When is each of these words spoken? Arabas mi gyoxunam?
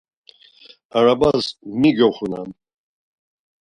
Arabas 0.97 1.43
mi 1.79 1.89
gyoxunam? 1.97 2.49